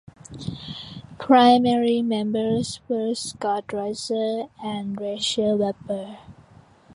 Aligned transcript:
Primary 1.19 2.01
members 2.01 2.79
were 2.87 3.13
Scott 3.13 3.67
Ryser 3.67 4.49
and 4.63 4.99
Rachel 4.99 5.59
Webber. 5.59 6.17